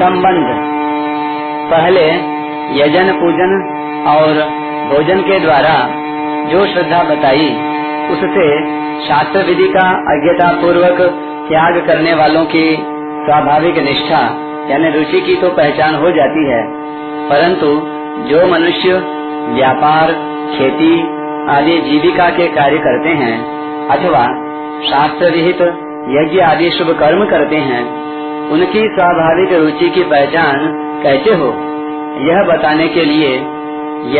[0.00, 0.46] संबंध।
[1.70, 2.06] पहले
[2.82, 3.64] यजन पूजन
[4.08, 4.32] और
[4.92, 5.88] भोजन के द्वारा
[6.48, 7.48] जो श्रद्धा बताई,
[8.10, 8.60] उससे
[9.08, 10.98] शास्त्र विधि का अज्ञता पूर्वक
[11.48, 12.76] त्याग करने वालों की
[13.26, 14.20] स्वाभाविक निष्ठा,
[14.70, 16.64] यानी रुचि की तो पहचान हो जाती है।
[17.28, 17.66] परंतु
[18.28, 18.92] जो मनुष्य
[19.54, 20.06] व्यापार,
[20.58, 21.00] खेती
[21.50, 23.38] आदि जीविका के कार्य करते हैं,
[23.88, 24.26] अथवा
[24.90, 25.62] शास्त्र विहित
[26.08, 28.09] यज्ञ आदि शुभ कर्म करते हैं
[28.50, 30.58] उनकी स्वाभाविक रुचि की पहचान
[31.02, 31.54] कैसे हो?
[32.20, 33.36] यह बताने के लिए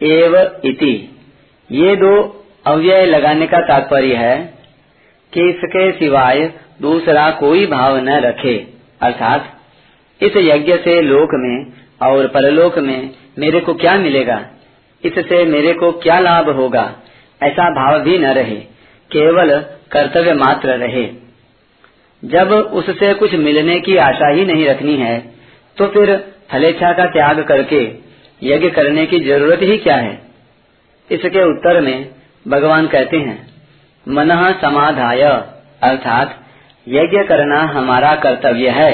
[0.01, 1.19] एव इति।
[1.71, 4.53] ये दो अव्यय लगाने का तात्पर्य है
[5.33, 8.67] कि इसके सिवाय दूसरा कोई भाव न रखे।
[9.01, 9.59] अर्थात,
[10.21, 11.65] इस यज्ञ से लोक में
[12.09, 14.45] और परलोक में मेरे को क्या मिलेगा?
[15.05, 16.95] इससे मेरे को क्या लाभ होगा?
[17.43, 18.55] ऐसा भाव भी न रहे,
[19.11, 19.59] केवल
[19.91, 21.07] कर्तव्य मात्र रहे।
[22.23, 25.17] जब उससे कुछ मिलने की आशा ही नहीं रखनी है
[25.77, 26.15] तो फिर
[26.51, 27.81] फलेच्छा का त्याग करके
[28.43, 30.13] यज्ञ करने की ज़रूरत ही क्या है?
[31.09, 32.09] इसके उत्तर में
[32.47, 33.37] भगवान कहते हैं,
[34.07, 34.29] मन
[34.61, 36.39] समाधाय, अर्थात
[36.87, 38.91] यज्ञ करना हमारा कर्तव्य है।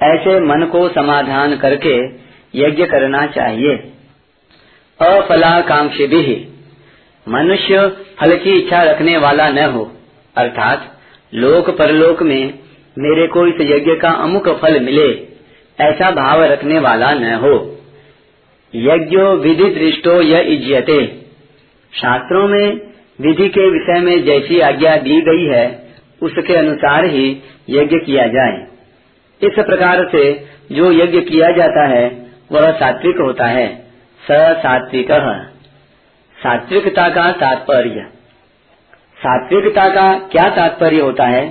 [0.00, 1.96] ऐसे मन को समाधान करके
[2.54, 3.76] यज्ञ करना चाहिए।
[5.00, 6.22] अफलाकांक्षी भी
[7.28, 7.88] मनुष्य
[8.20, 9.92] फल की इच्छा रखने वाला न हो।
[10.36, 10.98] अर्थात,
[11.34, 12.58] लोक परलोक में
[12.98, 15.28] मेरे को इस यज्ञ का अमुक फल मिले,
[15.80, 17.78] ऐसा भाव रखने वाला न हो।
[18.74, 21.06] यज्ञो विधि दृष्टो यह इज्जते
[21.94, 22.80] शास्त्रों में
[23.20, 25.88] विधि के विषय में जैसी आज्ञा दी गई है,
[26.22, 27.36] उसके अनुसार ही
[27.70, 28.66] यज्ञ किया जाए।
[29.42, 33.76] इस प्रकार से जो यज्ञ किया जाता है, वह सात्विक होता है।
[34.30, 35.49] स सात्विक।
[36.42, 38.06] सात्विकता का तात्पर्य।
[39.18, 41.48] सात्विकता का क्या तात्पर्य होता है?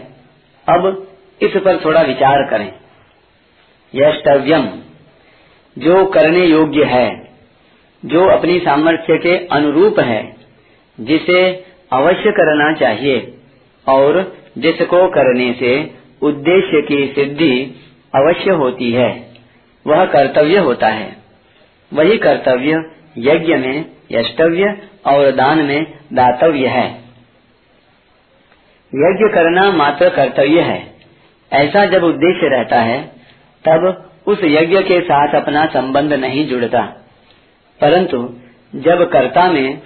[0.69, 1.07] अब
[1.41, 2.73] इस पर थोड़ा विचार करें।
[3.95, 4.69] यष्टव्यम,
[5.77, 7.31] जो करने योग्य है,
[8.05, 10.35] जो अपनी सामर्थ्य के अनुरूप है,
[10.99, 13.37] जिसे अवश्य करना चाहिए
[13.87, 17.75] और जिसको करने से उद्देश्य की सिद्धि
[18.15, 19.33] अवश्य होती है,
[19.87, 21.17] वह कर्तव्य होता है।
[21.93, 26.95] वही कर्तव्य यज्ञ में, यष्टव्य और दान में दातव्य है।
[28.95, 30.93] यज्ञ करना मात्र कर्तव्य है।
[31.53, 33.03] ऐसा जब उद्देश्य रहता है,
[33.67, 36.81] तब उस यज्ञ के साथ अपना संबंध नहीं जुड़ता।
[37.81, 38.35] परंतु
[38.75, 39.81] जब कर्ता में,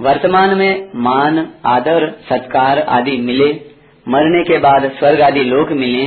[0.00, 3.60] वर्तमान में मान, आदर, सत्कार आदि मिले,
[4.08, 6.06] मरने के बाद स्वर्ग आदि लोक मिले,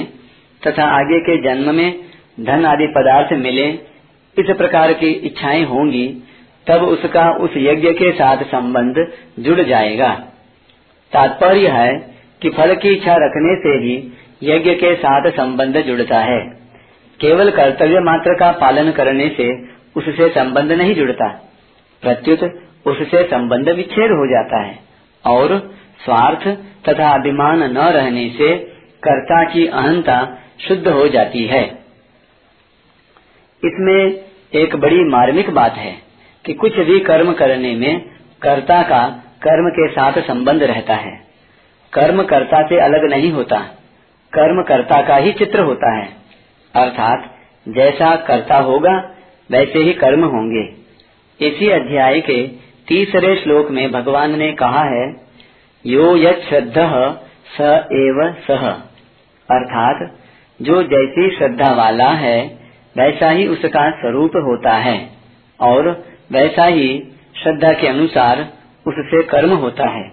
[0.68, 2.00] तथा आगे के जन्म में
[2.40, 3.68] धन आदि पदार्थ मिले,
[4.40, 6.24] इस प्रकार की इच्छाएँ होंगी
[6.68, 10.14] तब उसका उस यज्ञ के साथ संबंध जुड़ जाएगा।
[11.12, 14.14] तात्पर्य है कि फल की इच्छा रखने से ही
[14.44, 16.40] यज्ञ के साथ संबंध जुड़ता है।
[17.20, 21.28] केवल कर्तव्य मात्र का पालन करने से उससे संबंध नहीं जुड़ता।
[22.02, 22.44] प्रत्युत
[22.86, 24.80] उससे संबंध विच्छेद हो जाता है
[25.26, 26.48] और स्वार्थ
[26.90, 28.58] तथा अभिमान न रहने से
[29.04, 30.38] कर्ता की अहंता
[30.68, 31.64] शुद्ध हो जाती है।
[33.66, 34.24] इसमें
[34.56, 36.11] एक बड़ी मार्मिक बात है।
[36.46, 38.02] कि कुछ भी कर्म करने में
[38.42, 39.10] कर्ता का
[39.44, 41.22] कर्म के साथ संबंध रहता है।
[41.94, 43.60] कर्म कर्ता से अलग नहीं होता।
[44.34, 46.10] कर्म कर्ता का ही चित्र होता है।
[46.76, 47.36] अर्थात,
[47.68, 49.12] जैसा कर्ता होगा,
[49.52, 50.74] वैसे ही कर्म होंगे।
[51.48, 52.48] इसी अध्याय के
[52.88, 55.16] तीसरे श्लोक में भगवान ने कहा है,
[55.86, 57.24] यो यद श्रद्धा
[57.58, 57.62] स
[57.92, 58.70] एव सह
[59.52, 60.18] अर्थात,
[60.62, 62.60] जो जैसी श्रद्धा वाला है,
[62.98, 65.10] वैसा ही उसका स्वरूप होता है।
[65.62, 66.88] और वैसा ही
[67.44, 68.40] श्रद्धा के अनुसार
[68.86, 70.08] उससे कर्म होता है।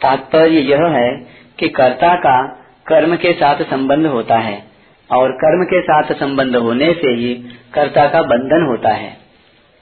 [0.00, 1.10] तात्पर्य यह है
[1.58, 2.36] कि कर्ता का
[2.86, 4.62] कर्म के साथ संबंध होता है
[5.10, 7.34] और कर्म के साथ संबंध होने से ही
[7.74, 9.10] कर्ता का बंधन होता है।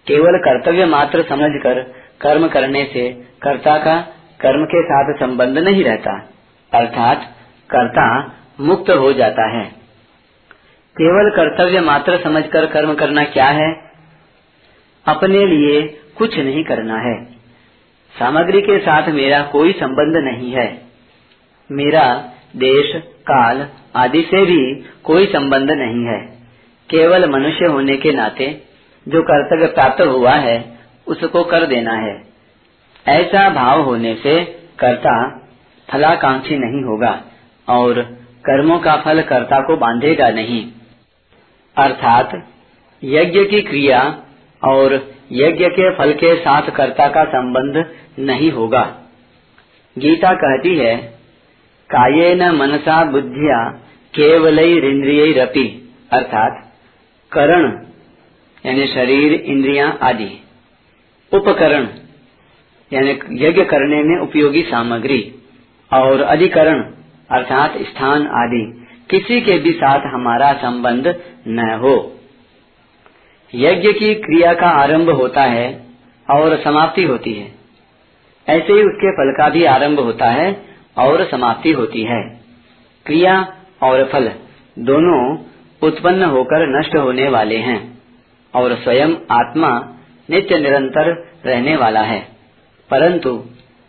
[0.07, 1.83] केवल कर्तव्य मात्र समझकर
[2.21, 3.09] कर्म करने से
[3.43, 4.01] कर्ता का
[4.41, 6.13] कर्म के साथ संबंध नहीं रहता,
[6.73, 7.23] अर्थात
[7.71, 8.07] कर्ता
[8.61, 9.65] मुक्त हो जाता है।
[10.97, 13.84] केवल कर्तव्य मात्र समझकर कर्म करना क्या है?
[15.07, 17.25] अपने लिए कुछ नहीं करना है।
[18.19, 20.83] सामग्री के साथ मेरा कोई संबंध नहीं है।
[21.73, 26.39] मेरा देश, काल आदि से भी कोई संबंध नहीं है।
[26.91, 28.63] केवल मनुष्य होने के नाते
[29.09, 32.25] जो कर्तव्य प्राप्त हुआ है, उसको कर देना है।
[33.09, 34.45] ऐसा भाव होने से
[34.79, 35.39] कर्ता
[35.91, 37.25] फलाकांक्षी नहीं होगा
[37.69, 38.03] और
[38.47, 40.73] कर्मों का फल कर्ता को बांधेगा नहीं।
[41.77, 42.49] अर्थात
[43.05, 44.24] यज्ञ की क्रिया
[44.65, 47.87] और यज्ञ के फल के साथ कर्ता का संबंध
[48.19, 48.99] नहीं होगा।
[49.99, 50.97] गीता कहती है
[51.91, 53.71] काये न मनसा बुद्धिया
[54.15, 56.73] केवल इंद्रिय रपि अर्थात
[57.33, 57.87] करण,
[58.67, 60.43] यानी शरीर, इंद्रिया आदि।
[61.33, 61.89] उपकरण,
[62.93, 63.11] यानी
[63.47, 65.35] यज्ञ करने में उपयोगी सामग्री
[65.93, 66.81] और अधिकरण,
[67.31, 72.14] अर्थात स्थान आदि, किसी के भी साथ हमारा संबंध न हो।
[73.55, 75.87] यज्ञ की क्रिया का आरंभ होता है
[76.31, 77.53] और समाप्ति होती है।
[78.49, 80.63] ऐसे ही उसके फल का भी आरंभ होता है
[80.99, 82.41] और समाप्ति होती है।
[83.07, 84.31] क्रिया और फल
[84.79, 85.39] दोनों
[85.83, 87.99] उत्पन्न होकर नष्ट होने वाले हैं
[88.55, 89.95] और स्वयं आत्मा
[90.31, 92.29] नित्य निरंतर रहने वाला है।
[92.91, 93.45] परंतु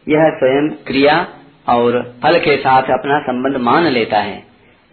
[0.08, 1.28] यह स्वयं क्रिया
[1.70, 4.44] और फल के साथ अपना संबंध मान लेता है।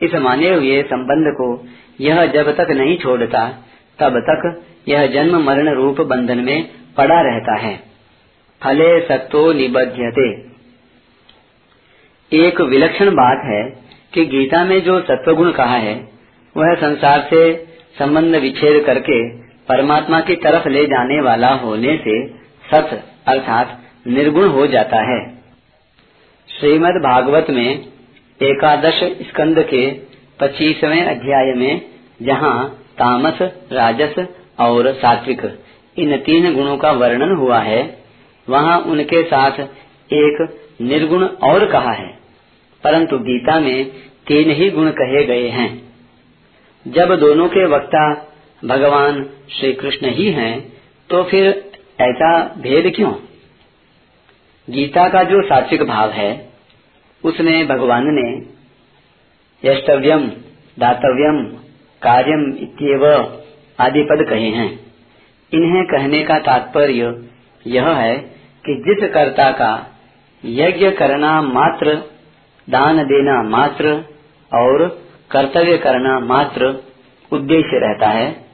[0.02, 1.68] इस माने हुए संबंध को
[2.00, 3.64] यह जब तक नहीं छोड़ता
[3.98, 7.80] तब तक यह जन्म मरण रूप बंधन में पड़ा रहता है।
[8.62, 10.52] फले सत्तो निबध्यते।
[12.32, 13.82] एक विलक्षण बात है
[14.14, 16.08] कि गीता में जो सत्वगुण कहा है,
[16.56, 17.66] वह संसार से
[17.98, 22.28] संबंध विच्छेद करके परमात्मा की तरफ़ ले जाने वाला होने से
[22.70, 25.30] सत अर्थात निर्गुण हो जाता है।
[26.48, 27.86] श्रीमद् भागवत में
[28.42, 29.90] एकादश स्कंद के
[30.40, 31.80] पच्चीसवें अध्याय में
[32.22, 33.38] जहाँ तामस,
[33.72, 34.14] राजस
[34.60, 35.58] और सात्विक।
[35.98, 38.04] इन तीन गुणों का वर्णन हुआ है।
[38.48, 39.50] वहाँ उनके साथ
[40.12, 42.18] एक निर्गुण और कहा है।
[42.84, 43.84] परंतु गीता में
[44.26, 45.82] तीन ही गुण कहे गए हैं।
[46.88, 48.28] जब दोनों के वक्ता
[48.64, 50.72] भगवान श्री कृष्ण ही हैं
[51.10, 51.46] तो फिर
[52.00, 53.12] ऐसा भेद क्यों?
[54.70, 56.48] गीता का जो सात्विक भाव है,
[57.24, 58.52] उसमें भगवान ने
[59.64, 60.26] यष्टव्यम,
[60.78, 61.61] दातव्यम
[62.02, 63.06] कार्यम इत्येव
[63.78, 64.70] आदि पद कहे हैं।
[65.52, 67.28] इन्हें कहने का तात्पर्य
[67.66, 68.16] यह है
[68.64, 69.72] कि जिस कर्ता का
[70.44, 71.94] यज्ञ करना मात्र,
[72.70, 73.92] दान देना मात्र
[74.52, 74.86] और
[75.30, 76.66] कर्तव्य करना मात्र
[77.32, 78.44] उद्देश्य रहता है,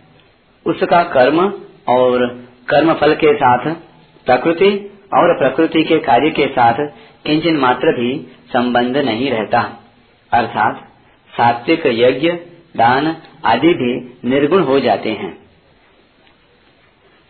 [0.67, 1.41] उसका कर्म
[1.89, 2.27] और
[2.69, 3.75] कर्म फल के साथ,
[4.27, 4.71] प्रकृति
[5.15, 6.75] और प्रकृति के कार्य के साथ
[7.27, 8.11] किंचन मात्र भी
[8.53, 9.61] संबंध नहीं रहता।
[10.33, 10.85] अर्थात
[11.33, 12.33] सात्विक यज्ञ,
[12.77, 15.39] दान आदि भी निर्गुण हो जाते हैं।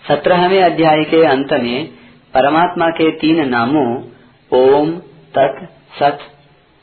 [0.09, 1.87] सत्रहवें अध्याय के अंत में
[2.35, 4.05] परमात्मा के तीन नामों,
[4.53, 4.93] ओम,
[5.39, 5.65] तत्,
[5.99, 6.19] सत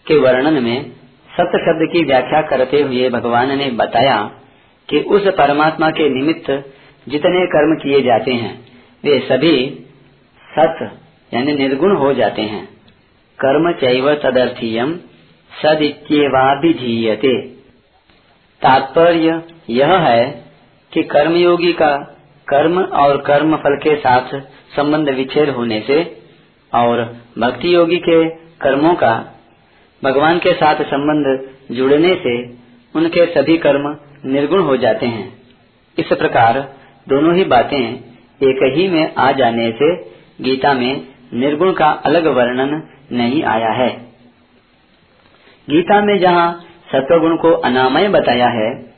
[0.08, 0.84] के वर्णन में
[1.32, 4.32] सत शब्द की व्याख्या करते हुए भगवान ने बताया
[4.90, 6.74] कि उस परमात्मा के निमित्त
[7.10, 8.66] जितने कर्म किए जाते हैं,
[9.04, 9.86] वे सभी
[10.60, 11.00] सत,
[11.34, 12.66] यानी निर्गुण हो जाते हैं।
[13.40, 14.96] कर्म चैव तदर्थीयम
[15.64, 17.55] सदित्येवाभिधीयते।
[18.66, 20.26] तात्पर्य यह है
[20.92, 21.96] कि कर्मयोगी का
[22.48, 24.40] कर्म और कर्म फल के साथ
[24.76, 26.02] संबंध विच्छेद होने से
[26.74, 27.04] और
[27.40, 28.30] भक्ति योगी के
[28.62, 29.14] कर्मों का
[30.04, 32.36] भगवान के साथ संबंध जुड़ने से
[32.96, 33.96] उनके सभी कर्म
[34.26, 35.28] निर्गुण हो जाते हैं।
[35.98, 36.60] इस प्रकार
[37.08, 37.80] दोनों ही बातें
[38.42, 39.94] एक ही में आ जाने से
[40.42, 42.82] गीता में निर्गुण का अलग वर्णन
[43.12, 43.90] नहीं आया है।
[45.68, 48.96] गीता में जहाँ सत्वगुण को अनामय बताया है,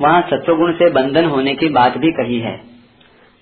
[0.00, 2.60] वहाँ सत्वगुण से बंधन होने की बात भी कही है।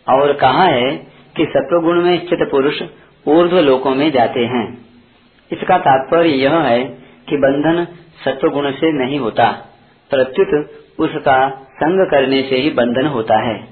[0.09, 0.97] और कहा है
[1.37, 2.83] कि सत्वगुण में स्थित पुरुष
[3.29, 4.79] ऊर्ध्व लोकों में जाते हैं।
[5.53, 6.85] इसका तात्पर्य यह है
[7.29, 7.85] कि बंधन
[8.25, 9.53] सत्वगुण से नहीं होता,
[10.11, 13.65] प्रत्युत उसका संग करने से ही बंधन होता है।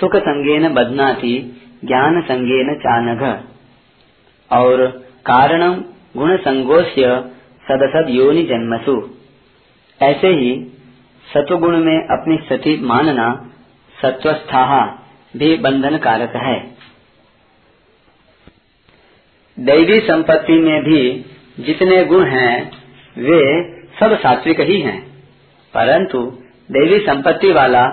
[0.00, 3.40] सुख संगेन बदनाती ज्ञान संगेन चानघ।
[4.50, 4.86] और
[5.26, 5.72] कारण
[6.16, 7.24] गुण संगोष्य
[7.68, 9.10] सदसद योनि जन्मसु
[10.02, 10.72] ऐसे ही
[11.34, 13.50] सत्वगुण में अपनी स्थिति मानना
[14.02, 14.86] सत्वस्था
[15.36, 16.74] भी बंधन कारक है।
[19.58, 21.26] दैवी संपत्ति में भी
[21.60, 22.72] जितने गुण हैं,
[23.18, 23.64] वे
[24.00, 25.02] सब सात्विक ही हैं।
[25.74, 26.18] परंतु
[26.70, 27.86] देवी संपत्ति वाला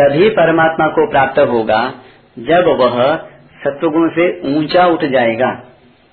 [0.00, 1.94] तभी परमात्मा को प्राप्त होगा
[2.38, 3.16] जब वह
[3.64, 5.50] सत्वगुण से ऊँचा उठ जाएगा।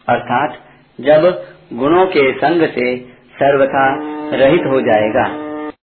[0.09, 0.57] अर्थात
[1.01, 2.97] जब गुणों के संग से
[3.33, 5.50] सर्वथा रहित हो जाएगा।